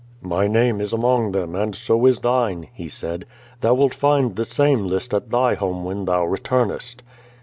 "My 0.23 0.47
name 0.47 0.81
is 0.81 0.93
among 0.93 1.31
them, 1.31 1.55
and 1.55 1.75
so 1.75 2.07
is 2.07 2.21
thine," 2.21 2.67
he 2.73 2.89
said. 2.89 3.27
"Thou 3.59 3.75
wilt 3.75 3.93
find 3.93 4.35
the 4.35 4.45
same 4.45 4.87
list 4.87 5.13
at 5.13 5.29
thy 5.29 5.53
home 5.53 5.83
when 5.85 6.07
ihou 6.07 6.27
retumest.' 6.27 7.03